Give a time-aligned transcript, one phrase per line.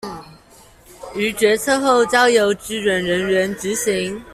[1.13, 4.19] 於決策後交由支援人員執行